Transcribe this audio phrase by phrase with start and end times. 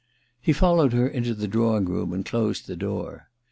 [0.41, 3.29] 'He followed her into the drawing room and closed the door.